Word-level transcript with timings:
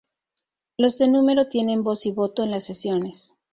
Los 0.79 0.97
de 0.97 1.07
número 1.09 1.47
tienen 1.47 1.83
voz 1.83 2.07
y 2.07 2.11
voto 2.11 2.41
en 2.43 2.49
las 2.49 2.63
sesiones. 2.63 3.35